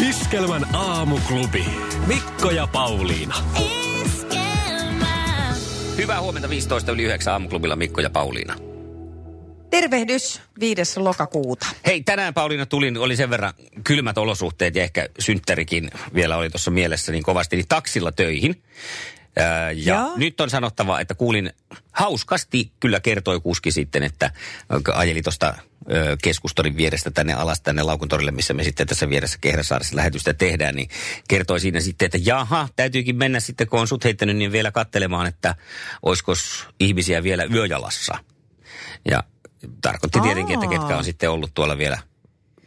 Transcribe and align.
Iskelmän 0.00 0.74
aamuklubi. 0.74 1.64
Mikko 2.06 2.50
ja 2.50 2.66
Pauliina. 2.66 3.34
Hyvää 5.96 6.20
huomenta 6.20 6.48
15 6.48 6.92
yli 6.92 7.02
9 7.02 7.32
aamuklubilla 7.32 7.76
Mikko 7.76 8.00
ja 8.00 8.10
Pauliina. 8.10 8.54
Tervehdys 9.70 10.40
5. 10.60 11.00
lokakuuta. 11.00 11.66
Hei, 11.86 12.02
tänään 12.02 12.34
Pauliina 12.34 12.66
tulin, 12.66 12.96
oli 12.96 13.16
sen 13.16 13.30
verran 13.30 13.52
kylmät 13.84 14.18
olosuhteet 14.18 14.74
ja 14.74 14.82
ehkä 14.82 15.08
synttärikin 15.18 15.90
vielä 16.14 16.36
oli 16.36 16.50
tuossa 16.50 16.70
mielessä 16.70 17.12
niin 17.12 17.24
kovasti, 17.24 17.56
niin 17.56 17.68
taksilla 17.68 18.12
töihin. 18.12 18.62
Ja 19.74 19.94
Joo. 19.94 20.12
nyt 20.16 20.40
on 20.40 20.50
sanottava, 20.50 21.00
että 21.00 21.14
kuulin 21.14 21.52
hauskasti, 21.92 22.72
kyllä 22.80 23.00
kertoi 23.00 23.40
kuski 23.40 23.72
sitten, 23.72 24.02
että 24.02 24.30
ajeli 24.94 25.22
tuosta 25.22 25.54
keskustorin 26.22 26.76
vierestä 26.76 27.10
tänne 27.10 27.32
alas 27.32 27.60
tänne 27.60 27.82
Laukuntorille, 27.82 28.30
missä 28.30 28.54
me 28.54 28.64
sitten 28.64 28.86
tässä 28.86 29.08
vieressä 29.08 29.38
Kehräsaaressa 29.40 29.96
lähetystä 29.96 30.34
tehdään, 30.34 30.74
niin 30.74 30.88
kertoi 31.28 31.60
siinä 31.60 31.80
sitten, 31.80 32.06
että 32.06 32.18
jaha, 32.22 32.68
täytyykin 32.76 33.16
mennä 33.16 33.40
sitten, 33.40 33.68
kun 33.68 33.80
on 33.80 33.88
sut 33.88 34.04
heittänyt, 34.04 34.36
niin 34.36 34.52
vielä 34.52 34.70
kattelemaan, 34.70 35.26
että 35.26 35.54
olisiko 36.02 36.32
ihmisiä 36.80 37.22
vielä 37.22 37.44
yöjalassa. 37.44 38.18
Ja 39.10 39.24
tarkoitti 39.80 40.20
tietenkin, 40.20 40.54
että 40.54 40.78
ketkä 40.78 40.96
on 40.96 41.04
sitten 41.04 41.30
ollut 41.30 41.50
tuolla 41.54 41.78
vielä, 41.78 41.98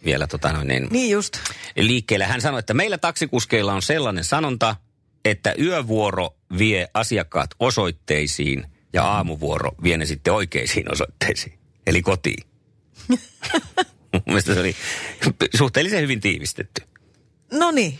vielä 0.06 0.28
tota 0.28 0.54
noin, 0.54 0.68
niin, 0.68 0.88
Niin 0.92 1.12
just. 1.12 1.38
liikkeellä. 1.76 2.28
Hän 2.28 2.42
sanoi, 2.42 2.60
että 2.60 2.74
meillä 2.74 2.98
taksikuskeilla 2.98 3.74
on 3.74 3.82
sellainen 3.82 4.24
sanonta, 4.24 4.76
että 5.26 5.54
yövuoro 5.60 6.36
vie 6.58 6.88
asiakkaat 6.94 7.50
osoitteisiin 7.60 8.66
ja 8.94 9.04
aamuvuoro 9.04 9.72
vie 9.84 9.98
ne 9.98 10.06
sitten 10.06 10.34
oikeisiin 10.34 10.92
osoitteisiin, 10.92 11.60
eli 11.88 12.02
kotiin. 12.02 12.44
Mun 14.14 14.24
mielestä 14.26 14.54
se 14.54 14.60
oli 14.60 14.76
suhteellisen 15.58 16.02
hyvin 16.02 16.22
tiivistetty. 16.22 16.82
No 17.52 17.72
niin. 17.72 18.00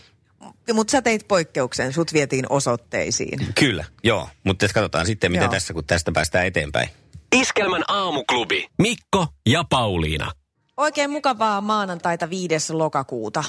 Mutta 0.72 0.90
sä 0.90 1.02
teit 1.02 1.28
poikkeuksen, 1.28 1.92
sut 1.92 2.12
vietiin 2.12 2.46
osoitteisiin. 2.48 3.46
Kyllä, 3.54 3.84
joo. 4.04 4.28
Mutta 4.44 4.68
katsotaan 4.74 5.06
sitten, 5.06 5.32
miten 5.32 5.44
Joo. 5.44 5.52
tässä, 5.52 5.74
kun 5.74 5.84
tästä 5.84 6.12
päästään 6.12 6.46
eteenpäin. 6.46 6.88
Iskelmän 7.36 7.84
aamuklubi. 7.88 8.68
Mikko 8.78 9.26
ja 9.46 9.64
Pauliina. 9.70 10.32
Oikein 10.76 11.10
mukavaa 11.10 11.60
maanantaita 11.60 12.30
5. 12.30 12.72
lokakuuta. 12.72 13.44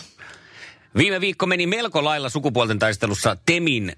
Viime 0.97 1.21
viikko 1.21 1.45
meni 1.45 1.67
melko 1.67 2.03
lailla 2.03 2.29
sukupuolten 2.29 2.79
taistelussa 2.79 3.37
Temin 3.45 3.95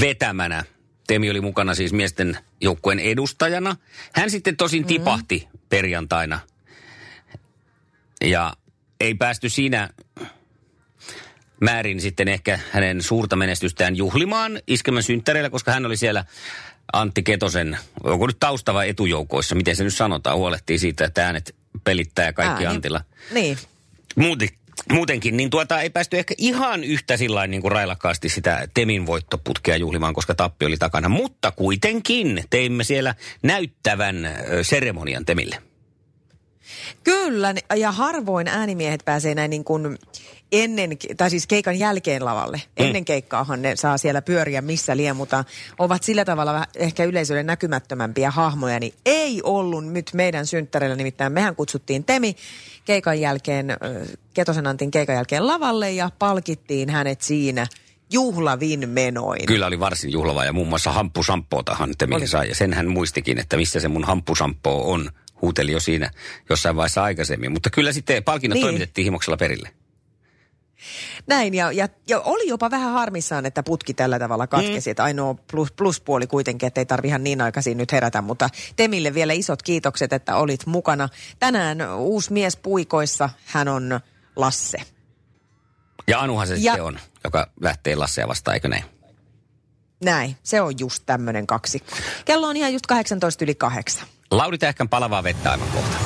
vetämänä. 0.00 0.64
Temi 1.06 1.30
oli 1.30 1.40
mukana 1.40 1.74
siis 1.74 1.92
miesten 1.92 2.38
joukkueen 2.60 2.98
edustajana. 2.98 3.76
Hän 4.12 4.30
sitten 4.30 4.56
tosin 4.56 4.84
tipahti 4.84 5.48
perjantaina. 5.68 6.40
Ja 8.24 8.52
ei 9.00 9.14
päästy 9.14 9.48
siinä 9.48 9.90
määrin 11.60 12.00
sitten 12.00 12.28
ehkä 12.28 12.58
hänen 12.72 13.02
suurta 13.02 13.36
menestystään 13.36 13.96
juhlimaan 13.96 14.60
iskemän 14.66 15.02
synttäreillä, 15.02 15.50
koska 15.50 15.72
hän 15.72 15.86
oli 15.86 15.96
siellä 15.96 16.24
Antti 16.92 17.22
Ketosen, 17.22 17.78
onko 18.04 18.26
nyt 18.26 18.36
tausta 18.40 18.74
vai 18.74 18.88
etujoukoissa, 18.88 19.54
miten 19.54 19.76
se 19.76 19.84
nyt 19.84 19.94
sanotaan, 19.94 20.36
huolehtii 20.36 20.78
siitä, 20.78 21.04
että 21.04 21.26
äänet 21.26 21.54
pelittää 21.84 22.32
kaikki 22.32 22.64
Ääni. 22.64 22.76
Antilla. 22.76 23.00
Niin. 23.30 23.58
Muuten, 24.16 24.48
muutenkin, 24.92 25.36
niin 25.36 25.50
tuota 25.50 25.80
ei 25.80 25.90
päästy 25.90 26.18
ehkä 26.18 26.34
ihan 26.38 26.84
yhtä 26.84 27.16
sillä 27.16 27.46
niin 27.46 27.62
kuin 27.62 27.72
railakkaasti 27.72 28.28
sitä 28.28 28.68
Temin 28.74 29.06
voittoputkea 29.06 29.76
juhlimaan, 29.76 30.14
koska 30.14 30.34
tappi 30.34 30.66
oli 30.66 30.76
takana. 30.76 31.08
Mutta 31.08 31.52
kuitenkin 31.52 32.44
teimme 32.50 32.84
siellä 32.84 33.14
näyttävän 33.42 34.16
seremonian 34.62 35.24
Temille. 35.24 35.56
Kyllä, 37.04 37.54
ja 37.76 37.92
harvoin 37.92 38.48
äänimiehet 38.48 39.02
pääsee 39.04 39.34
näin 39.34 39.50
niin 39.50 39.64
kuin 39.64 39.98
ennen, 40.62 40.90
tai 41.16 41.30
siis 41.30 41.46
keikan 41.46 41.78
jälkeen 41.78 42.24
lavalle. 42.24 42.62
Ennen 42.76 43.04
keikkaahan 43.04 43.62
ne 43.62 43.76
saa 43.76 43.98
siellä 43.98 44.22
pyöriä 44.22 44.60
missä 44.62 44.96
lie, 44.96 45.12
mutta 45.12 45.44
ovat 45.78 46.02
sillä 46.02 46.24
tavalla 46.24 46.64
ehkä 46.76 47.04
yleisölle 47.04 47.42
näkymättömämpiä 47.42 48.30
hahmoja, 48.30 48.80
niin 48.80 48.94
ei 49.06 49.40
ollut 49.42 49.86
nyt 49.86 50.10
meidän 50.14 50.46
synttärillä, 50.46 50.96
nimittäin 50.96 51.32
mehän 51.32 51.56
kutsuttiin 51.56 52.04
Temi 52.04 52.36
keikan 52.84 53.20
jälkeen, 53.20 53.66
Ketosen 54.34 54.66
Antin 54.66 54.90
keikan 54.90 55.14
jälkeen 55.14 55.46
lavalle 55.46 55.92
ja 55.92 56.10
palkittiin 56.18 56.90
hänet 56.90 57.20
siinä 57.20 57.66
juhlavin 58.12 58.88
menoin. 58.88 59.46
Kyllä 59.46 59.66
oli 59.66 59.80
varsin 59.80 60.12
juhlava 60.12 60.44
ja 60.44 60.52
muun 60.52 60.68
muassa 60.68 60.92
hamppusamppootahan 60.92 61.94
Temi 61.98 62.14
Oli. 62.14 62.26
sai. 62.26 62.48
Ja 62.48 62.54
sen 62.54 62.72
hän 62.72 62.88
muistikin, 62.88 63.38
että 63.38 63.56
missä 63.56 63.80
se 63.80 63.88
mun 63.88 64.04
hamppusamppoo 64.04 64.92
on. 64.92 65.10
Huuteli 65.42 65.72
jo 65.72 65.80
siinä 65.80 66.10
jossain 66.50 66.76
vaiheessa 66.76 67.02
aikaisemmin. 67.02 67.52
Mutta 67.52 67.70
kyllä 67.70 67.92
sitten 67.92 68.24
palkinnot 68.24 68.54
Niin. 68.54 68.64
toimitettiin 68.64 69.04
himoksella 69.04 69.36
perille. 69.36 69.70
Näin, 71.26 71.54
ja, 71.54 71.72
ja, 71.72 71.88
ja 72.08 72.20
oli 72.20 72.48
jopa 72.48 72.70
vähän 72.70 72.92
harmissaan, 72.92 73.46
että 73.46 73.62
putki 73.62 73.94
tällä 73.94 74.18
tavalla 74.18 74.46
katkesi. 74.46 74.90
Mm. 74.90 74.92
Että 74.92 75.04
ainoa 75.04 75.34
plus, 75.50 75.72
pluspuoli 75.72 76.26
kuitenkin, 76.26 76.66
että 76.66 76.80
ei 76.80 76.86
tarvi 76.86 77.08
ihan 77.08 77.24
niin 77.24 77.40
aikaisin 77.40 77.78
nyt 77.78 77.92
herätä. 77.92 78.22
Mutta 78.22 78.48
Temille 78.76 79.14
vielä 79.14 79.32
isot 79.32 79.62
kiitokset, 79.62 80.12
että 80.12 80.36
olit 80.36 80.66
mukana. 80.66 81.08
Tänään 81.38 81.96
uusi 81.98 82.32
mies 82.32 82.56
puikoissa, 82.56 83.30
hän 83.44 83.68
on 83.68 84.00
Lasse. 84.36 84.78
Ja 86.08 86.20
Anuhan 86.20 86.46
se 86.46 86.54
Ja- 86.54 86.58
sitten 86.60 86.82
on, 86.82 86.98
joka 87.24 87.50
lähtee 87.60 87.96
Lasseja 87.96 88.28
vastaan, 88.28 88.54
eikö 88.54 88.68
näin? 88.68 88.84
Näin, 90.04 90.36
se 90.42 90.60
on 90.60 90.74
just 90.78 91.02
tämmöinen 91.06 91.46
kaksikko. 91.46 91.96
Kello 92.24 92.46
on 92.48 92.56
ihan 92.56 92.72
just 92.72 92.86
18 92.86 93.44
yli 93.44 93.54
kahdeksan. 93.54 94.06
Lauri 94.30 94.58
Tähkän 94.58 94.88
palavaa 94.88 95.22
vettä 95.22 95.50
aivan 95.50 95.68
kohta. 95.68 95.96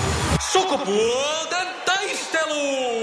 Sukupuolten 0.53 1.67
taistelu! 1.87 2.98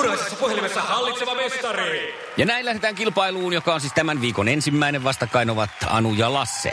Puraisessa 0.00 0.36
puhelimessa 0.36 0.80
hallitseva 0.80 1.34
mestari. 1.34 2.14
Ja 2.36 2.46
näin 2.46 2.64
lähdetään 2.64 2.94
kilpailuun, 2.94 3.52
joka 3.52 3.74
on 3.74 3.80
siis 3.80 3.92
tämän 3.92 4.20
viikon 4.20 4.48
ensimmäinen. 4.48 5.04
Vastakkain 5.04 5.50
ovat 5.50 5.70
Anu 5.86 6.14
ja 6.14 6.32
Lasse. 6.32 6.72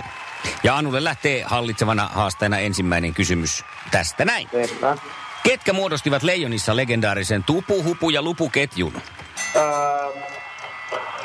Ja 0.64 0.78
Anulle 0.78 1.04
lähtee 1.04 1.44
hallitsevana 1.44 2.08
haastajana 2.14 2.60
ensimmäinen 2.60 3.14
kysymys 3.14 3.64
tästä 3.92 4.26
näin. 4.26 4.50
Sepä. 4.52 4.98
Ketkä 5.44 5.74
muodostivat 5.74 6.24
Leijonissa 6.24 6.76
legendaarisen 6.76 7.44
tupu, 7.44 7.84
hupu 7.84 8.10
ja 8.10 8.22
lupuketjun? 8.22 9.02
Öö, 9.56 9.64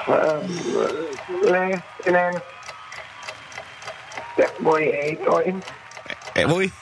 öö, 0.09 0.41
Lehtinen. 1.43 2.43
Voi 4.65 4.85
ei 4.85 5.17
toi. 5.17 5.45
Ei 6.35 6.49
voi. 6.49 6.73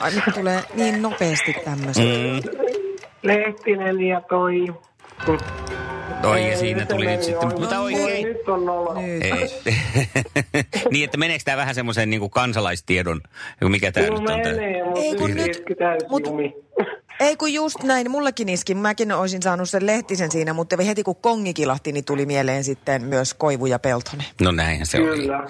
Ai 0.00 0.10
nyt 0.10 0.34
tulee 0.34 0.64
niin 0.74 1.02
nopeasti 1.02 1.56
tämmöistä. 1.64 2.02
Mm. 2.02 2.79
Lehtinen 3.22 4.00
ja 4.00 4.20
toi. 4.20 4.66
Toi 6.22 6.42
ja 6.42 6.48
Ei, 6.52 6.56
siinä 6.56 6.86
tuli 6.86 7.06
nyt 7.06 7.22
sitten, 7.22 7.48
mutta 7.48 7.78
Voi, 7.78 7.94
oikein. 7.94 8.26
Nyt 8.26 8.48
on 8.48 8.64
nolla. 8.66 9.02
Nyt. 9.02 9.22
Ei. 9.22 9.50
niin, 10.92 11.04
että 11.04 11.18
meneekö 11.18 11.44
tämä 11.44 11.56
vähän 11.56 11.74
semmoisen 11.74 12.10
niin 12.10 12.20
kuin 12.20 12.30
kansalaistiedon, 12.30 13.20
mikä 13.68 13.92
tämä 13.92 14.06
Kyllä 14.06 14.20
nyt 14.20 14.30
on? 14.30 14.42
Tää? 14.42 14.52
menee, 14.52 14.84
mutta 14.84 15.00
Ei, 15.00 15.14
kun 15.16 15.30
nyt 15.34 15.62
mut-. 16.08 16.22
Ei 17.20 17.36
kun 17.36 17.52
just 17.52 17.82
näin, 17.82 18.10
mullekin 18.10 18.48
iski. 18.48 18.74
Mäkin 18.74 19.12
olisin 19.12 19.42
saanut 19.42 19.70
sen 19.70 19.86
lehtisen 19.86 20.30
siinä, 20.30 20.52
mutta 20.52 20.76
heti 20.82 21.02
kun 21.02 21.16
kongi 21.16 21.54
kilahti, 21.54 21.92
niin 21.92 22.04
tuli 22.04 22.26
mieleen 22.26 22.64
sitten 22.64 23.04
myös 23.04 23.34
Koivu 23.34 23.66
ja 23.66 23.78
Peltonen. 23.78 24.26
No 24.40 24.52
näinhän 24.52 24.86
se 24.86 24.98
Kyllä. 24.98 25.38
oli. 25.38 25.48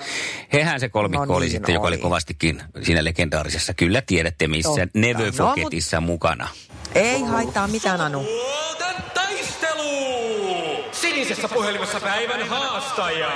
Hehän 0.53 0.81
se 0.81 0.89
kolmikko 0.89 1.27
No 1.27 1.35
oli 1.35 1.45
niin 1.45 1.51
sitten, 1.53 1.75
joka 1.75 1.87
oli 1.87 1.95
oli. 1.97 2.03
kovastikin 2.03 2.63
siinä 2.83 3.05
legendaarisessa. 3.05 3.75
Kyllä 3.75 4.03
tiedätte 4.07 4.49
missä. 4.49 4.89
Never 4.95 5.27
No, 5.27 5.33
Forgetissa 5.33 6.01
mukana. 6.01 6.49
Ei 6.95 7.23
haittaa 7.23 7.69
mitään, 7.69 8.01
Anu. 8.01 8.19
Sukupuolten 8.23 9.03
taistelu! 9.15 10.85
Sinisessä 10.93 11.49
puhelimessa 11.49 12.01
päivän 12.01 12.49
haastaja. 12.49 13.31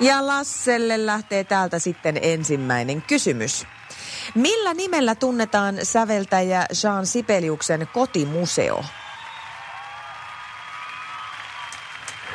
Ja 0.00 0.26
Lasselle 0.26 1.06
lähtee 1.06 1.44
täältä 1.44 1.78
sitten 1.78 2.18
ensimmäinen 2.22 3.02
kysymys. 3.02 3.66
Millä 4.34 4.74
nimellä 4.74 5.14
tunnetaan 5.14 5.78
säveltäjä 5.82 6.66
Jean 6.82 7.06
Sibeliuksen 7.06 7.88
kotimuseo? 7.92 8.84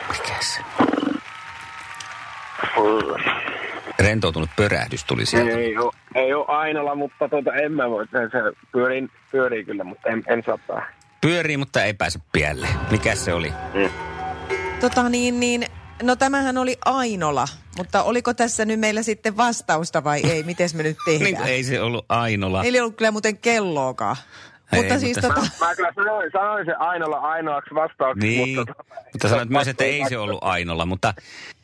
Mikä 0.10 0.36
se? 0.42 0.62
Rentoutunut 4.00 4.50
pörähdys 4.56 5.04
tuli 5.04 5.25
sieltä. 5.25 5.51
Ei 5.51 5.78
ole, 5.78 5.92
ei 6.16 6.34
ole 6.34 6.46
Ainola, 6.48 6.96
mutta 6.96 7.30
tuota, 7.30 7.54
en 7.54 7.72
mä 7.72 7.90
voi. 7.90 8.06
Se, 8.06 8.18
se 8.31 8.68
pyörii, 8.72 9.07
pyörii 9.31 9.66
kyllä, 9.66 9.84
mutta 9.84 10.10
en, 10.10 10.24
en 10.28 10.44
saa 10.46 10.57
päähän. 10.68 10.94
Pyörii, 11.22 11.57
mutta 11.57 11.84
ei 11.84 11.94
pääse 11.94 12.19
pielle. 12.31 12.68
Mikä 12.92 13.16
se 13.16 13.34
oli? 13.34 13.54
Tota 14.80 15.10
niin, 15.10 15.40
niin, 15.40 15.66
no 16.04 16.16
tämähän 16.16 16.57
oli 16.57 16.78
Ainola, 16.86 17.46
mutta 17.78 18.04
oliko 18.04 18.34
tässä 18.34 18.66
nyt 18.66 18.80
meillä 18.80 19.04
sitten 19.04 19.38
vastausta 19.38 20.04
vai 20.04 20.22
ei? 20.30 20.44
Miten 20.44 20.69
me 20.75 20.84
nyt 20.84 20.98
Niin, 21.07 21.22
tehdään? 21.22 21.48
ei 21.50 21.63
se 21.63 21.81
ollut 21.81 22.06
Ainola. 22.10 22.63
Ei 22.63 22.80
ollut 22.80 22.95
kyllä 22.95 23.12
muuten 23.12 23.38
kelloakaan. 23.38 24.16
Ei, 24.74 24.81
mutta 24.81 25.00
siis 25.00 25.18
mutta- 25.18 25.34
tota, 25.42 25.48
Mä 25.60 25.75
kyllä 25.75 25.92
sanoin, 25.95 26.31
sanoin 26.31 26.66
sen 26.66 26.81
ainoalla 26.81 27.18
ainoaksi 27.18 27.75
vastaukseksi, 27.75 28.28
Niin, 28.28 28.57
mutta... 28.57 28.74
mutta 29.13 29.30
sanoit 29.30 29.50
myös, 29.50 29.68
että 29.68 29.84
ei 29.84 30.04
se 30.10 30.18
ollut 30.18 30.40
Ainola, 30.44 30.86
mutta 30.86 31.13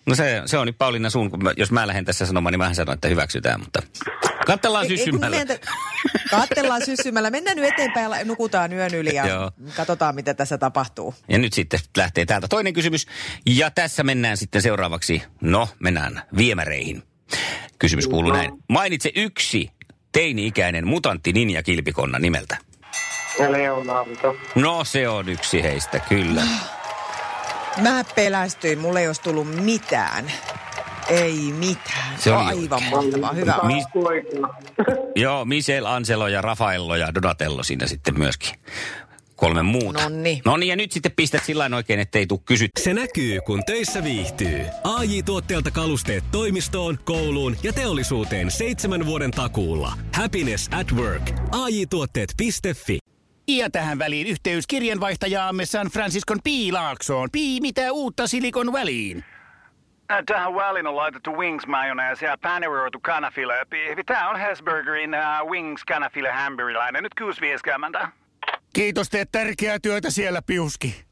no 0.05 0.15
se, 0.15 0.41
se 0.45 0.57
on 0.57 0.67
nyt 0.67 0.77
Pauliina 0.77 1.09
sun, 1.09 1.31
kun 1.31 1.43
mä, 1.43 1.53
jos 1.57 1.71
mä 1.71 1.87
lähden 1.87 2.05
tässä 2.05 2.25
sanomaan, 2.25 2.53
niin 2.53 2.59
mähän 2.59 2.75
sanon, 2.75 2.93
että 2.93 3.07
hyväksytään, 3.07 3.59
mutta 3.59 3.81
katsellaan 4.45 4.85
Ei- 4.85 4.91
ei 4.91 4.97
kun 4.97 5.05
syssymällä. 5.05 6.79
syssymällä. 6.85 7.29
Mennään 7.29 7.57
nyt 7.57 7.73
eteenpäin 7.73 8.11
ja 8.19 8.25
nukutaan 8.25 8.73
yön 8.73 8.93
yli 8.93 9.15
ja 9.15 9.27
Joo. 9.27 9.51
katsotaan, 9.75 10.15
mitä 10.15 10.33
tässä 10.33 10.57
tapahtuu. 10.57 11.15
Ja 11.29 11.37
nyt 11.37 11.53
sitten 11.53 11.79
lähtee 11.97 12.25
täältä 12.25 12.47
toinen 12.47 12.73
kysymys. 12.73 13.07
Ja 13.45 13.71
tässä 13.71 14.03
mennään 14.03 14.37
sitten 14.37 14.61
seuraavaksi, 14.61 15.23
no 15.41 15.69
mennään 15.79 16.21
viemäreihin. 16.37 17.03
Kysymys 17.79 18.07
kuuluu 18.07 18.31
näin. 18.31 18.51
Mainitse 18.69 19.11
yksi 19.15 19.71
teini-ikäinen 20.11 20.87
mutantti 20.87 21.33
ninja 21.33 21.63
kilpikonna 21.63 22.19
nimeltä. 22.19 22.57
Leonardo. 23.49 24.35
No 24.55 24.83
se 24.83 25.09
on 25.09 25.29
yksi 25.29 25.63
heistä, 25.63 25.99
kyllä. 25.99 26.41
Mä 27.81 28.03
pelästyin, 28.15 28.79
mulle 28.79 29.01
ei 29.01 29.07
olisi 29.07 29.21
tullut 29.21 29.47
mitään. 29.63 30.31
Ei 31.09 31.39
mitään. 31.59 32.17
Se 32.17 32.33
oli 32.33 32.45
Aivan 32.45 32.83
mahtavaa, 32.83 33.33
hyvä. 33.33 33.59
Mi- 33.63 33.83
Joo, 35.23 35.45
Michel, 35.45 35.85
Angelo 35.85 36.27
ja 36.27 36.41
Raffaello 36.41 36.95
ja 36.95 37.13
Donatello 37.15 37.63
siinä 37.63 37.87
sitten 37.87 38.17
myöskin. 38.17 38.55
Kolme 39.35 39.63
muuta. 39.63 40.01
Nonni. 40.01 40.41
No 40.45 40.57
niin, 40.57 40.67
ja 40.69 40.75
nyt 40.75 40.91
sitten 40.91 41.11
pistät 41.15 41.43
sillä 41.45 41.69
oikein, 41.75 41.99
ettei 41.99 42.27
tule 42.27 42.39
kysytty. 42.45 42.81
Se 42.81 42.93
näkyy, 42.93 43.39
kun 43.41 43.63
töissä 43.65 44.03
viihtyy. 44.03 44.65
ai 44.83 45.23
tuotteelta 45.23 45.71
kalusteet 45.71 46.23
toimistoon, 46.31 46.99
kouluun 47.05 47.57
ja 47.63 47.73
teollisuuteen 47.73 48.51
seitsemän 48.51 49.05
vuoden 49.05 49.31
takuulla. 49.31 49.93
Happiness 50.13 50.69
at 50.79 50.91
work. 50.91 51.31
ai 51.51 51.85
tuotteetfi 51.89 52.99
Ja 53.47 53.69
tähän 53.69 53.99
väliin 53.99 54.27
yhteys 54.27 54.67
kirjanvaihtajaamme 54.67 55.65
San 55.65 55.87
Franciscon 55.87 56.39
Piilaaksoon. 56.43 57.29
Pii, 57.31 57.61
mitä 57.61 57.91
uutta 57.91 58.27
Silikon 58.27 58.73
väliin? 58.73 59.23
Äh, 60.11 60.23
Tähän 60.25 60.55
väliin 60.55 60.87
on 60.87 60.95
laitettu 60.95 61.31
wings 61.31 61.67
mayonnaise 61.67 62.25
ja 62.25 62.37
paneroitu 62.41 62.99
kanafila. 62.99 63.53
Tämä 64.05 64.29
on 64.29 64.39
Hesburgerin 64.39 65.11
uh, 65.13 65.51
wings 65.51 65.83
kanafila 65.83 66.33
hamburilainen. 66.33 67.03
Nyt 67.03 67.13
6.50. 68.01 68.07
Kiitos, 68.73 69.09
teet 69.09 69.31
tärkeää 69.31 69.79
työtä 69.79 70.09
siellä, 70.09 70.41
Piuski. 70.41 71.05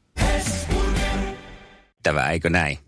Tävää, 2.02 2.30
eikö 2.30 2.50
näin? 2.50 2.78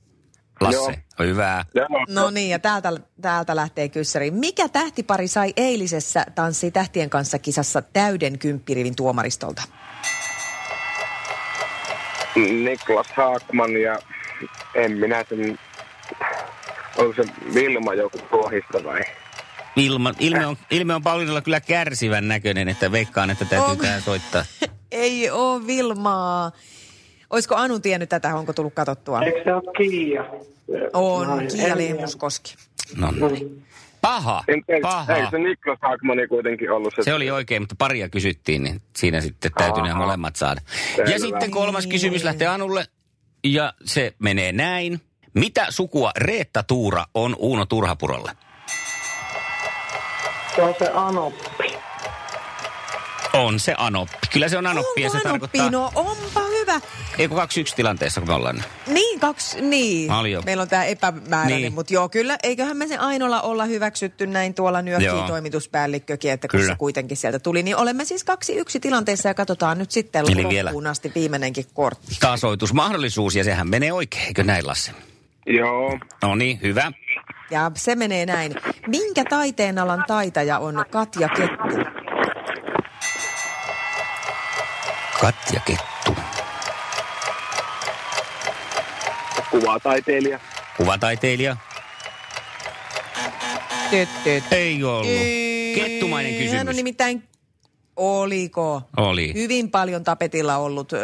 Lasse, 0.61 0.79
Joo. 1.19 1.29
hyvä. 1.29 1.65
Joo, 1.75 1.87
No 2.09 2.31
niin, 2.31 2.51
ja 2.51 2.59
täältä, 2.59 2.93
täältä 3.21 3.57
lähtee 3.57 3.89
kyssäri. 3.89 4.31
Mikä 4.31 4.69
tähtipari 4.69 5.29
sai 5.29 5.53
eilisessä 5.57 6.27
Tanssi 6.35 6.71
tähtien 6.71 7.11
kanssa 7.11 7.39
kisassa 7.39 7.83
täyden 7.83 8.39
kymppirivin 8.39 8.97
tuomaristolta? 8.97 9.63
Niklas 12.65 13.07
Haakman 13.17 13.81
ja 13.81 13.99
en 14.75 14.93
minä 14.93 15.25
sen... 15.29 15.59
Onko 16.99 17.23
se 17.23 17.29
Vilma 17.55 17.95
joku 17.95 18.19
pohjista 18.31 18.85
vai? 18.85 19.01
Ilma, 19.77 20.15
ilme, 20.19 20.47
on, 20.47 20.57
ilme 20.71 20.95
on 20.95 21.03
Pauliinalla 21.03 21.41
kyllä 21.41 21.61
kärsivän 21.61 22.29
näköinen, 22.29 22.69
että 22.69 22.93
veikkaan, 22.93 23.31
että 23.31 23.45
täytyy 23.45 23.71
On. 23.71 23.79
tähän 23.79 24.03
soittaa. 24.03 24.45
Ei 24.91 25.31
oo 25.31 25.67
Vilmaa. 25.67 26.53
Olisiko 27.31 27.55
Anu 27.55 27.81
tiennyt 27.81 28.09
tätä, 28.09 28.35
onko 28.35 28.53
tullut 28.53 28.75
katsottua? 28.75 29.23
Eikö 29.23 29.45
se 29.45 29.55
ole 29.55 29.63
Kiia? 29.77 30.25
On, 30.93 31.27
Noin, 31.27 31.49
Kiia 31.49 31.77
Lehmuskoski. 31.77 32.55
No 32.97 33.11
niin. 33.11 33.63
Paha, 34.01 34.43
En, 34.49 34.63
ei, 34.69 34.81
paha. 34.81 35.15
Eikö 35.17 35.29
se 35.31 35.39
Niklas 35.39 35.79
Haakmani 35.83 36.27
kuitenkin 36.29 36.71
ollut 36.71 36.93
se? 36.97 37.03
Se 37.03 37.15
oli 37.15 37.31
oikein, 37.31 37.63
mutta 37.63 37.75
paria 37.79 38.09
kysyttiin, 38.09 38.63
niin 38.65 38.83
siinä 38.97 39.21
sitten 39.21 39.51
täytyy 39.59 39.83
ne 39.83 39.95
molemmat 39.95 40.37
saada. 40.37 40.61
Selvä. 40.97 41.11
Ja 41.11 41.19
sitten 41.19 41.51
kolmas 41.51 41.85
Niin. 41.85 41.91
kysymys 41.93 42.25
lähtee 42.25 42.49
Anulle, 42.49 42.85
ja 43.45 43.73
se 43.85 44.15
menee 44.19 44.53
näin. 44.53 45.01
Mitä 45.35 45.67
sukua 45.69 46.11
Reetta 46.19 46.63
Tuura 46.63 47.05
on 47.15 47.37
Uuno 47.39 47.67
Turhapurolle? 47.67 48.31
Se 50.57 50.63
on 50.63 50.75
se 50.79 50.91
Anoppi. 50.95 51.56
On 53.39 53.61
se 53.61 53.75
Anoppi. 53.79 54.17
Kyllä 54.33 54.49
se 54.49 54.59
on 54.59 54.67
Anoppi, 54.67 55.03
ja 55.03 55.11
se 55.11 55.17
Onko 55.17 55.29
Anoppi? 55.29 55.59
tarkoittaa... 55.59 55.81
No 55.81 55.93
onpa 55.95 56.41
hyvä. 56.61 56.81
Eikö 57.19 57.35
kaksi 57.35 57.61
yksi 57.61 57.77
tilanteessa, 57.77 58.21
kun 58.21 58.29
me 58.29 58.35
ollaan? 58.35 58.65
Niin, 58.87 59.21
kaksi, 59.21 59.61
niin. 59.61 60.09
Paljon. 60.09 60.43
Meillä 60.47 60.63
on 60.63 60.69
tämä 60.69 60.85
epämääräinen, 60.85 61.61
Niin. 61.61 61.73
mutta 61.73 61.95
joo, 61.95 62.09
kyllä, 62.09 62.37
eiköhän 62.43 62.77
me 62.77 62.87
se 62.87 62.97
Ainola 62.97 63.41
olla 63.43 63.65
hyväksytty 63.65 64.27
näin 64.27 64.55
tuolla 64.55 64.83
nyökkiin 64.83 65.25
toimituspäällikkökin, 65.27 66.31
että 66.33 66.49
kun 66.49 66.61
Kyllä. 66.61 66.73
se 66.73 66.79
kuitenkin 66.79 67.17
sieltä 67.17 67.39
tuli, 67.39 67.63
niin 67.63 67.77
olemme 67.77 68.05
siis 68.05 68.25
kaksi 68.25 68.53
yksi 68.57 68.81
tilanteessa 68.81 69.29
ja 69.29 69.35
katsotaan 69.35 69.79
nyt 69.79 69.91
sitten 69.91 70.21
Eli 70.25 70.35
loppuun 70.35 70.51
vielä. 70.55 70.91
asti 70.91 71.13
viimeinenkin 71.15 71.65
kortti. 71.75 72.17
Tasoitusmahdollisuus, 72.21 73.35
ja 73.37 73.45
sehän 73.45 73.69
menee 73.69 73.93
oikein, 73.93 74.27
eikö 74.27 74.45
näin 74.45 74.67
Lasse? 74.67 74.93
Joo. 75.47 75.99
No 76.23 76.35
niin, 76.35 76.59
hyvä. 76.63 76.93
Ja 77.51 77.71
se 77.77 77.95
menee 77.95 78.27
näin. 78.27 78.55
Minkä 78.87 79.25
taiteenalan 79.31 80.05
taitaja 80.07 80.59
on 80.59 80.85
Katja 80.91 81.29
Kettu? 81.29 81.96
Katja 85.21 85.61
Kettu. 85.61 86.17
Kuvataiteilija. 89.51 90.41
Kuvataiteilija. 90.77 91.57
Tyt, 93.91 94.09
tyt. 94.25 94.45
Ei 94.53 94.85
ollut. 94.85 95.07
Kettumainen 95.75 96.33
Hän 96.33 96.43
on 96.43 96.51
kysymys. 96.51 96.77
nimittäin, 96.77 97.23
oliko? 97.97 98.83
Oli. 98.97 99.35
Hyvin 99.35 99.71
paljon 99.71 100.05
tapetilla 100.05 100.57
ollut 100.57 100.93
ö, 100.93 100.99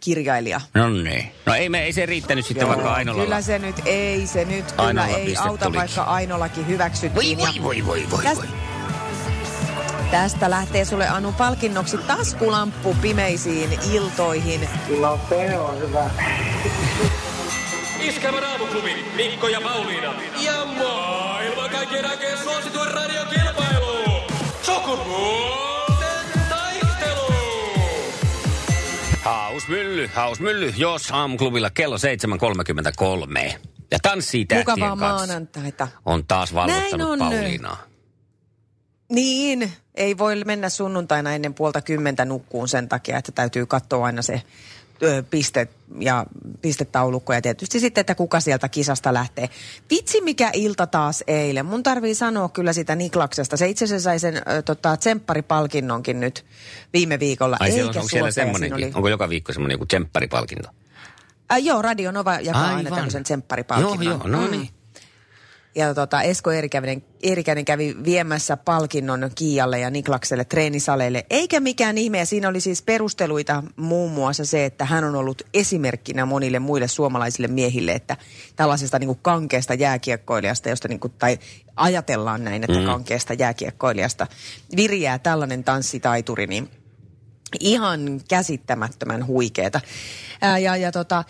kirjailija. 0.00 0.60
No 0.74 0.88
niin. 0.90 1.32
No 1.46 1.54
ei, 1.54 1.68
me, 1.68 1.82
ei 1.82 1.92
se 1.92 2.06
riittänyt 2.06 2.46
sitten 2.46 2.68
vaikka 2.68 2.92
Ainolalla. 2.94 3.24
Kyllä 3.24 3.40
se 3.40 3.58
nyt, 3.58 3.76
ei 3.84 4.26
se 4.26 4.44
nyt 4.44 4.72
kyllä 4.72 4.84
Ainola 4.86 5.06
ei 5.06 5.36
auta, 5.36 5.64
tulikin. 5.64 5.80
vaikka 5.80 6.02
Ainolakin 6.02 6.66
hyväksyttiin. 6.66 7.38
Voi, 7.38 7.46
voi, 7.46 7.62
voi, 7.62 7.86
voi, 7.86 8.06
voi, 8.10 8.22
Tästä, 8.24 8.44
voi. 8.46 8.63
Tästä 10.14 10.50
lähtee 10.50 10.84
sulle 10.84 11.08
Anu 11.08 11.32
palkinnoksi 11.32 11.98
taskulamppu 11.98 12.96
pimeisiin 13.02 13.78
iltoihin. 13.92 14.68
No 15.00 15.18
se 15.28 15.58
on 15.58 15.78
hyvä. 15.78 16.10
Iskävä 18.00 18.40
raamuklubi, 18.40 19.04
Mikko 19.16 19.48
ja 19.48 19.60
Pauliina. 19.60 20.14
Ja 20.40 20.64
maailman 20.64 21.70
kaikkien 21.70 22.04
aikeen 22.10 22.38
suosituen 22.38 22.90
radiokilpailu. 22.94 24.20
Sukupuolten 24.62 26.40
taistelu. 26.48 27.34
Hausmylly, 29.22 30.10
hausmylly, 30.14 30.74
jos 30.76 31.10
aamuklubilla 31.10 31.70
kello 31.70 31.96
7.33. 31.96 33.54
Ja 33.90 33.98
tanssii 34.02 34.44
tähtien 34.44 34.78
Mukavaa 34.78 34.96
kanssa. 34.96 35.26
maanantaita. 35.26 35.88
On 36.04 36.26
taas 36.26 36.54
valvottanut. 36.54 37.18
Pauliinaa. 37.18 37.93
Niin, 39.08 39.72
ei 39.94 40.18
voi 40.18 40.44
mennä 40.44 40.68
sunnuntaina 40.68 41.34
ennen 41.34 41.54
puolta 41.54 41.80
kymmentä 41.80 42.24
nukkuun 42.24 42.68
sen 42.68 42.88
takia, 42.88 43.18
että 43.18 43.32
täytyy 43.32 43.66
katsoa 43.66 44.06
aina 44.06 44.22
se 44.22 44.42
piste 45.30 45.68
ja 46.00 46.26
pistetaulukko 46.60 47.32
ja 47.32 47.42
tietysti 47.42 47.80
sitten, 47.80 48.00
että 48.00 48.14
kuka 48.14 48.40
sieltä 48.40 48.68
kisasta 48.68 49.14
lähtee. 49.14 49.48
Vitsi 49.90 50.20
mikä 50.20 50.50
ilta 50.52 50.86
taas 50.86 51.24
eilen. 51.26 51.66
Mun 51.66 51.82
tarvii 51.82 52.14
sanoa 52.14 52.48
kyllä 52.48 52.72
sitä 52.72 52.94
Niklaksesta. 52.94 53.56
Se 53.56 53.68
itse 53.68 53.84
asiassa 53.84 54.04
sai 54.04 54.18
sen 54.18 54.36
ö, 54.36 54.62
tota, 54.62 54.96
tsempparipalkinnonkin 54.96 56.20
nyt 56.20 56.44
viime 56.92 57.20
viikolla. 57.20 57.56
Ai 57.60 57.72
siellä 57.72 57.90
on, 57.90 57.96
onko 57.96 58.08
siellä 58.08 58.30
semmoinenkin? 58.30 58.84
Oli... 58.84 58.92
Onko 58.94 59.08
joka 59.08 59.28
viikko 59.28 59.52
semmoinen 59.52 59.74
joku 59.74 59.86
tsemppäripalkinto? 59.86 60.68
Äh, 61.52 61.58
joo, 61.64 61.82
Radio 61.82 62.12
Nova 62.12 62.34
jakaa 62.40 62.62
Aivan. 62.62 62.76
aina 62.76 62.90
tämmöisen 62.96 63.22
tsempparipalkinnon. 63.22 64.04
Joo, 64.04 64.18
joo, 64.18 64.28
no 64.28 64.46
Mm. 64.50 64.68
Ja 65.76 65.94
tota, 65.94 66.22
Esko 66.22 66.52
Eerikäinen, 66.52 67.04
Eerikäinen 67.22 67.64
kävi 67.64 67.96
viemässä 68.04 68.56
palkinnon 68.56 69.30
Kiialle 69.34 69.78
ja 69.78 69.90
Niklakselle 69.90 70.44
treenisaleille. 70.44 71.26
Eikä 71.30 71.60
mikään 71.60 71.98
ihme, 71.98 72.18
ja 72.18 72.26
siinä 72.26 72.48
oli 72.48 72.60
siis 72.60 72.82
perusteluita 72.82 73.62
muun 73.76 74.12
muassa 74.12 74.44
se, 74.44 74.64
että 74.64 74.84
hän 74.84 75.04
on 75.04 75.16
ollut 75.16 75.42
esimerkkinä 75.54 76.26
monille 76.26 76.58
muille 76.58 76.88
suomalaisille 76.88 77.48
miehille, 77.48 77.92
että 77.92 78.16
tällaisesta 78.56 78.98
niin 78.98 79.08
kuin 79.08 79.18
kankeasta 79.22 79.74
jääkiekkoilijasta, 79.74 80.68
josta 80.68 80.88
niin 80.88 81.00
kuin, 81.00 81.12
tai 81.18 81.38
ajatellaan 81.76 82.44
näin, 82.44 82.64
että 82.64 82.78
mm. 82.78 82.86
kankeasta 82.86 83.34
jääkiekkoilijasta 83.34 84.26
viriää 84.76 85.18
tällainen 85.18 85.64
tanssitaituri, 85.64 86.46
niin 86.46 86.68
ihan 87.60 88.20
käsittämättömän 88.28 89.26
huikeeta. 89.26 89.80
Ää, 90.40 90.58
ja, 90.58 90.76
ja 90.76 90.92
tota, 90.92 91.24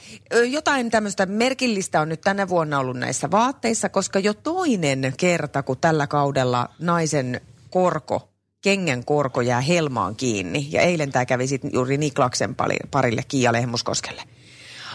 jotain 0.50 0.90
tämmöistä 0.90 1.26
merkillistä 1.26 2.00
on 2.00 2.08
nyt 2.08 2.20
tänä 2.20 2.48
vuonna 2.48 2.78
ollut 2.78 2.96
näissä 2.96 3.30
vaatteissa, 3.30 3.88
koska 3.88 4.18
jo 4.18 4.34
toinen 4.34 5.14
kerta, 5.16 5.62
kun 5.62 5.78
tällä 5.80 6.06
kaudella 6.06 6.68
naisen 6.78 7.40
korko, 7.70 8.28
kengän 8.62 9.04
korko 9.04 9.40
jää 9.40 9.60
helmaan 9.60 10.16
kiinni. 10.16 10.68
Ja 10.70 10.80
eilen 10.80 11.12
tämä 11.12 11.26
kävi 11.26 11.46
sitten 11.46 11.70
juuri 11.74 11.98
Niklaksen 11.98 12.54
parille 12.90 13.22
Kiia 13.28 13.52
Lehmuskoskelle. 13.52 14.22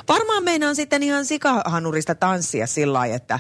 Varmaan 0.08 0.44
meinaan 0.44 0.76
sitten 0.76 1.04
ihan 1.04 1.26
sikahanurista 1.26 2.16
tanssia 2.16 2.68
sillä 2.68 2.94
lailla, 2.94 3.16
että 3.16 3.40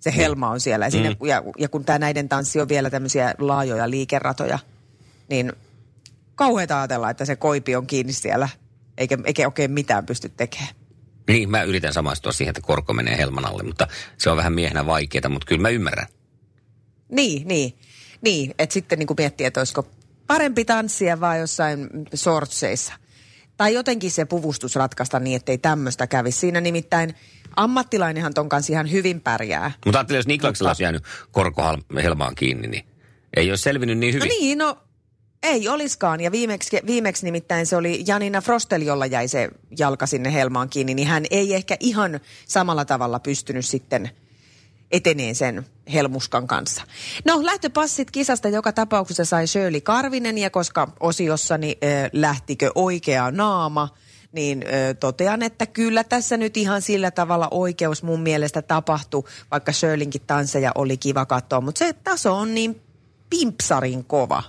se 0.00 0.16
helma 0.16 0.50
on 0.50 0.60
siellä. 0.60 0.86
Ja, 0.86 0.90
siinä, 0.90 1.10
Mm. 1.10 1.26
ja, 1.26 1.42
ja 1.58 1.68
kun 1.68 1.84
tämä 1.84 1.98
näiden 1.98 2.28
tanssi 2.28 2.60
on 2.60 2.68
vielä 2.68 2.90
tämmöisiä 2.90 3.34
laajoja 3.38 3.90
liikeratoja, 3.90 4.58
niin 5.28 5.52
kauheeta 6.36 6.78
ajatella, 6.80 7.10
että 7.10 7.24
se 7.24 7.36
koipi 7.36 7.76
on 7.76 7.86
kiinni 7.86 8.12
siellä, 8.12 8.48
eikä, 8.98 9.18
eikä 9.24 9.46
oikein 9.46 9.70
mitään 9.70 10.06
pysty 10.06 10.28
tekemään. 10.28 10.74
Niin, 11.28 11.50
mä 11.50 11.62
yritän 11.62 11.92
samaistua 11.92 12.32
siihen, 12.32 12.50
että 12.50 12.66
korko 12.66 12.92
menee 12.92 13.16
helman 13.18 13.46
alle, 13.46 13.62
mutta 13.62 13.86
se 14.18 14.30
on 14.30 14.36
vähän 14.36 14.52
miehenä 14.52 14.86
vaikeaa, 14.86 15.28
mutta 15.28 15.46
kyllä 15.46 15.62
mä 15.62 15.68
ymmärrän. 15.68 16.06
Niin, 17.12 17.48
niin. 17.48 17.78
Niin, 18.20 18.54
että 18.58 18.72
sitten 18.74 18.98
niin 18.98 19.06
kuin 19.06 19.16
miettii, 19.18 19.46
että 19.46 19.60
olisiko 19.60 19.88
parempi 20.26 20.64
tanssia 20.64 21.20
vai 21.20 21.38
jossain 21.40 21.88
sortseissa. 22.14 22.92
Tai 23.56 23.74
jotenkin 23.74 24.10
se 24.10 24.24
puvustus 24.24 24.76
ratkaista 24.76 25.20
niin, 25.20 25.36
ettei 25.36 25.58
tämmöistä 25.58 26.06
kävisi. 26.06 26.38
Siinä 26.38 26.60
nimittäin 26.60 27.14
ammattilainenhan 27.56 28.34
ton 28.34 28.48
kanssa 28.48 28.72
ihan 28.72 28.90
hyvin 28.90 29.20
pärjää. 29.20 29.72
Mutta 29.84 29.98
ajattelin, 29.98 30.18
jos 30.18 30.26
Niklaksella 30.26 30.70
olisi 30.70 30.82
jäänyt 30.82 31.02
korko 31.32 31.62
helmaan 32.02 32.34
kiinni, 32.34 32.68
niin 32.68 32.86
ei 33.36 33.50
olisi 33.50 33.62
selvinnyt 33.62 33.98
niin 33.98 34.14
No 34.14 34.24
hyvin. 34.24 34.28
niin, 34.40 34.58
no 34.58 34.78
ei 35.46 35.68
oliskaan. 35.68 36.20
Ja 36.20 36.32
viimeksi, 36.32 36.80
viimeksi 36.86 37.24
nimittäin 37.24 37.66
se 37.66 37.76
oli 37.76 38.04
Janina 38.06 38.40
Frostel, 38.40 38.82
jolla 38.82 39.06
jäi 39.06 39.28
se 39.28 39.48
jalka 39.78 40.06
sinne 40.06 40.32
helmaan 40.32 40.68
kiinni, 40.68 40.94
niin 40.94 41.08
hän 41.08 41.24
ei 41.30 41.54
ehkä 41.54 41.76
ihan 41.80 42.20
samalla 42.46 42.84
tavalla 42.84 43.18
pystynyt 43.18 43.66
sitten 43.66 44.10
eteneen 44.90 45.34
sen 45.34 45.66
helmuskan 45.92 46.46
kanssa. 46.46 46.82
No 47.24 47.44
lähtöpassit 47.44 48.10
kisasta 48.10 48.48
joka 48.48 48.72
tapauksessa 48.72 49.24
sai 49.24 49.46
Shirley 49.46 49.80
Karvinen 49.80 50.38
ja 50.38 50.50
koska 50.50 50.88
osiossani 51.00 51.78
äh, 51.84 52.10
lähtikö 52.12 52.70
oikea 52.74 53.30
naama, 53.30 53.88
niin 54.32 54.64
ö, 54.66 54.94
totean, 54.94 55.42
että 55.42 55.66
kyllä 55.66 56.04
tässä 56.04 56.36
nyt 56.36 56.56
ihan 56.56 56.82
sillä 56.82 57.10
tavalla 57.10 57.48
oikeus 57.50 58.02
mun 58.02 58.20
mielestä 58.20 58.62
tapahtui, 58.62 59.24
vaikka 59.50 59.72
Shirlinkin 59.72 60.22
tansseja 60.26 60.72
oli 60.74 60.96
kiva 60.96 61.26
katsoa, 61.26 61.60
mutta 61.60 61.78
se 61.78 61.92
taso 61.92 62.34
on 62.34 62.54
niin 62.54 62.80
pimpsarin 63.30 64.04
kova. 64.04 64.42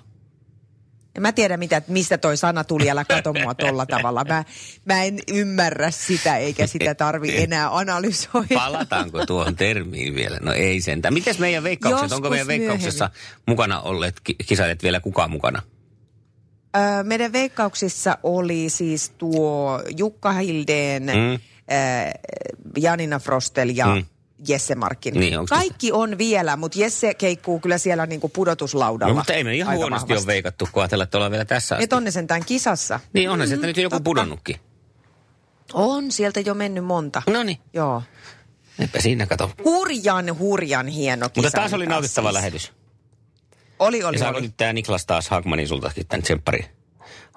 En 1.17 1.21
mä 1.21 1.31
tiedä, 1.31 1.57
mitä, 1.57 1.81
mistä 1.88 2.17
toi 2.17 2.38
sana 2.38 2.63
tuli, 2.63 2.89
älä 2.89 3.05
kato 3.05 3.33
mua 3.33 3.55
tolla 3.55 3.86
tavalla. 3.86 4.24
Mä, 4.24 4.43
mä 4.86 5.03
en 5.03 5.19
ymmärrä 5.27 5.91
sitä, 5.91 6.38
eikä 6.38 6.67
sitä 6.67 6.95
tarvi 6.95 7.38
enää 7.38 7.77
analysoida. 7.77 8.55
Palataanko 8.55 9.25
tuohon 9.25 9.55
termiin 9.55 10.15
vielä? 10.15 10.38
No 10.41 10.53
ei 10.53 10.81
sentään. 10.81 11.13
Mites 11.13 11.39
meidän 11.39 11.63
veikkaukset? 11.63 12.01
Joskus 12.01 12.15
Onko 12.15 12.29
meidän 12.29 12.47
veikkauksessa 12.47 13.09
mukana 13.47 13.81
olleet 13.81 14.19
ki- 14.19 14.36
kisailijat 14.47 14.83
vielä 14.83 15.00
kukaan 15.00 15.31
mukana? 15.31 15.62
Öö, 16.77 17.03
meidän 17.03 17.33
veikkauksissa 17.33 18.17
oli 18.24 18.69
siis 18.69 19.09
tuo 19.09 19.81
Jukka 19.97 20.31
Hildeen, 20.31 21.03
mm. 21.03 21.39
öö, 21.74 22.12
Janina 22.77 23.19
Frostel 23.19 23.69
ja 23.75 23.86
mm. 23.86 24.05
Jesse 24.48 24.75
Markkin. 24.75 25.13
Niin, 25.13 25.34
Kaikki 25.50 25.91
on 25.91 26.17
vielä, 26.17 26.56
mutta 26.58 26.79
Jesse 26.79 27.13
keikkuu 27.13 27.60
kyllä 27.60 27.77
siellä 27.77 28.06
niinku 28.06 28.29
pudotuslaudalla. 28.29 29.13
No, 29.13 29.17
mutta 29.20 29.34
ei 29.34 29.44
me 29.44 29.56
ihan 29.56 29.75
huonosti 29.75 30.10
vahvasti. 30.10 30.27
ole 30.29 30.34
veikattu, 30.34 30.70
kun 30.72 30.84
ajatellaan, 30.84 31.03
että 31.03 31.17
ollaan 31.17 31.32
vielä 31.32 31.46
tässä 31.46 31.75
asti. 31.75 31.84
Et 31.84 31.94
on 31.94 32.03
ne 32.03 32.12
sentään 32.12 32.46
kisassa. 32.46 33.00
Niin 33.13 33.29
onhan 33.29 33.48
sieltä 33.48 33.67
nyt 33.67 33.77
joku 33.77 33.89
totta. 33.96 34.03
pudonnutkin. 34.03 34.56
On, 35.74 36.12
sieltä 36.12 36.39
jo 36.39 36.53
mennyt 36.53 36.86
monta. 36.86 37.22
No 37.27 37.44
niin, 37.44 37.58
Joo. 37.74 38.03
eipä 38.79 39.00
siinä 39.01 39.25
kato. 39.25 39.51
Hurjan, 39.63 40.39
hurjan 40.39 40.88
hieno 40.88 41.29
kisa. 41.29 41.48
Mutta 41.48 41.60
taas 41.60 41.74
oli 41.74 41.86
nautittava 41.86 42.27
siis. 42.27 42.34
lähetys. 42.34 42.72
Oli, 43.79 44.00
Ja 44.00 44.08
oli, 44.08 44.17
saako 44.17 44.38
oli. 44.38 44.46
nyt 44.48 44.58
tämä 44.58 44.74
Niklas 44.74 45.06
taas 45.06 45.29
Hagmanin 45.29 45.67
sultakin 45.67 46.08
tämän 46.08 46.24
tsemppari, 46.24 46.65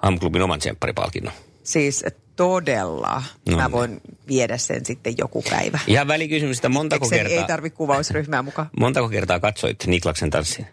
aamuklubin 0.01 0.41
oman 0.41 0.59
tsempparipalkinnon? 0.59 1.33
Siis 1.63 2.03
todella. 2.41 3.23
No 3.49 3.57
Mä 3.57 3.71
voin 3.71 4.01
viedä 4.27 4.57
sen 4.57 4.85
sitten 4.85 5.13
joku 5.17 5.43
päivä. 5.49 5.79
Ihan 5.87 6.07
välikysymys, 6.07 6.57
että 6.57 6.69
montako 6.69 7.05
Ekseni 7.05 7.21
kertaa, 7.21 7.41
ei 7.41 7.47
tarvi 7.47 7.69
kuvausryhmää 7.69 8.41
mukaan. 8.41 8.69
montako 8.79 9.09
kertaa 9.09 9.39
katsoit 9.39 9.87
Niklaksen 9.87 10.29
tanssin? 10.29 10.67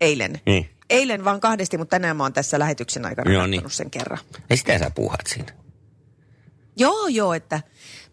Eilen. 0.00 0.40
Niin. 0.46 0.68
Eilen 0.90 1.24
vaan 1.24 1.40
kahdesti, 1.40 1.78
mutta 1.78 1.90
tänään 1.90 2.16
mä 2.16 2.22
oon 2.22 2.32
tässä 2.32 2.58
lähetyksen 2.58 3.06
aikana 3.06 3.32
Joo, 3.32 3.46
niin. 3.46 3.62
sen 3.70 3.90
kerran. 3.90 4.18
Ei 4.50 4.56
sitä 4.56 4.78
sä 4.78 4.90
puuhat 4.90 5.20
siinä. 5.26 5.52
Joo, 6.76 7.06
joo, 7.06 7.34
että 7.34 7.60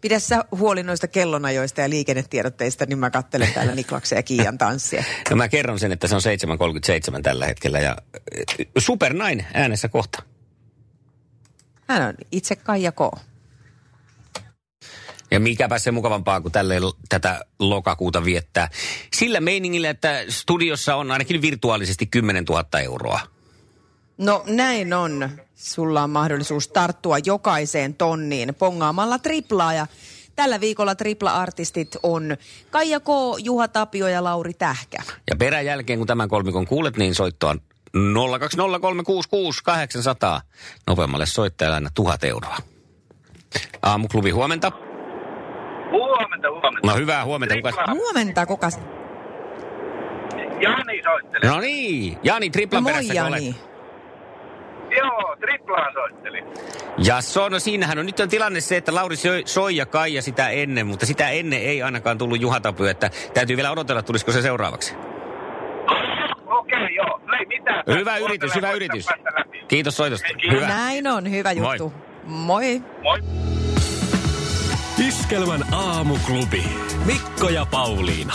pidä 0.00 0.18
sä 0.18 0.44
huoli 0.50 0.82
noista 0.82 1.08
kellonajoista 1.08 1.80
ja 1.80 1.90
liikennetiedotteista, 1.90 2.86
niin 2.86 2.98
mä 2.98 3.10
kattelen 3.10 3.52
täällä 3.54 3.74
Niklaksen 3.84 4.16
ja 4.16 4.22
Kiian 4.22 4.58
tanssia. 4.58 5.04
No 5.30 5.36
mä 5.36 5.48
kerron 5.48 5.78
sen, 5.78 5.92
että 5.92 6.08
se 6.08 6.14
on 6.14 6.20
7.37 7.16 7.22
tällä 7.22 7.46
hetkellä 7.46 7.80
ja 7.80 7.90
äh, 7.90 8.66
Super 8.78 9.12
Nine 9.12 9.46
äänessä 9.54 9.88
kohta. 9.88 10.22
Hän 11.88 12.02
on 12.02 12.14
itse 12.32 12.56
Kaija 12.56 12.92
K. 12.92 12.98
Ja 15.30 15.40
mikäpä 15.40 15.78
se 15.78 15.90
mukavampaa 15.90 16.40
kuin 16.40 16.52
tälle, 16.52 16.74
tätä 17.08 17.40
lokakuuta 17.58 18.24
viettää. 18.24 18.68
Sillä 19.16 19.40
meiningillä, 19.40 19.90
että 19.90 20.24
studiossa 20.28 20.96
on 20.96 21.10
ainakin 21.10 21.42
virtuaalisesti 21.42 22.06
10 22.06 22.44
000 22.44 22.80
euroa. 22.80 23.20
No 24.18 24.44
näin 24.46 24.94
on. 24.94 25.30
Sulla 25.54 26.02
on 26.02 26.10
mahdollisuus 26.10 26.68
tarttua 26.68 27.18
jokaiseen 27.18 27.94
tonniin 27.94 28.54
pongaamalla 28.54 29.18
triplaa 29.18 29.74
ja 29.74 29.86
tällä 30.36 30.60
viikolla 30.60 30.94
tripla-artistit 30.94 31.96
on 32.02 32.36
Kaija 32.70 33.00
K, 33.00 33.06
Juha 33.38 33.68
Tapio 33.68 34.08
ja 34.08 34.24
Lauri 34.24 34.54
Tähkä. 34.54 35.02
Ja 35.30 35.36
perän 35.36 35.64
jälkeen, 35.64 35.98
kun 35.98 36.06
tämän 36.06 36.28
kolmikon 36.28 36.66
kuulet, 36.66 36.96
niin 36.96 37.14
soittoa 37.14 37.56
020366800. 37.96 38.00
Nopeammalle 40.86 41.26
soittajalle 41.26 41.74
aina 41.74 41.90
1000 41.94 42.24
euroa. 42.24 42.56
Aamuklubi, 43.82 44.30
huomenta. 44.30 44.72
Huomenta, 45.90 46.50
huomenta. 46.50 46.88
No 46.88 46.96
hyvää 46.96 47.24
huomenta. 47.24 47.54
Kukas? 47.54 47.74
Huomenta, 47.90 48.46
kuka? 48.46 48.68
Jani 50.60 51.02
soitteli. 51.02 51.46
No 51.46 51.60
niin, 51.60 52.18
Jani 52.22 52.50
triplan 52.50 52.82
Moi 52.82 52.92
perässä 52.92 53.14
kun 53.14 53.22
olet. 53.22 53.42
Jani. 53.42 53.54
Joo, 54.96 55.36
triplaan 55.40 55.92
soitteli. 55.92 56.44
Ja 56.98 57.20
so, 57.20 57.48
no 57.48 57.58
siinähän 57.58 57.98
on 57.98 58.06
nyt 58.06 58.20
on 58.20 58.28
tilanne 58.28 58.60
se, 58.60 58.76
että 58.76 58.94
Lauri 58.94 59.16
soi, 59.16 59.42
soi 59.46 59.76
ja 59.76 59.86
Kaija 59.86 60.22
sitä 60.22 60.48
ennen, 60.48 60.86
mutta 60.86 61.06
sitä 61.06 61.30
ennen 61.30 61.60
ei 61.60 61.82
ainakaan 61.82 62.18
tullut 62.18 62.40
Juha 62.40 62.60
Tapio, 62.60 62.86
että 62.86 63.10
täytyy 63.34 63.56
vielä 63.56 63.70
odotella, 63.70 64.02
tulisiko 64.02 64.32
se 64.32 64.42
seuraavaksi. 64.42 64.94
Okei, 66.46 66.82
okay, 66.82 66.94
joo. 66.94 67.20
Ei 67.38 67.46
mitään. 67.46 67.75
Hyvä 67.86 68.16
yritys, 68.16 68.54
hyvä 68.54 68.72
yritys. 68.72 69.06
Kiitos 69.68 69.96
soitosta. 69.96 70.28
Kiitos. 70.28 70.56
Hyvä. 70.56 70.68
Näin 70.68 71.06
on, 71.06 71.30
hyvä 71.30 71.54
Moi. 71.54 71.74
juttu. 71.74 71.92
Moi. 72.24 72.82
Moi. 73.02 73.18
Iskelmän 75.08 75.74
aamuklubi. 75.74 76.64
Mikko 77.04 77.48
ja 77.48 77.66
Pauliina. 77.70 78.34